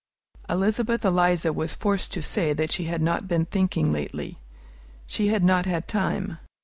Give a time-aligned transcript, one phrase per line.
[0.49, 4.39] Elizabeth Eliza was forced to say she had not been thinking lately.
[5.05, 6.39] She had not had time.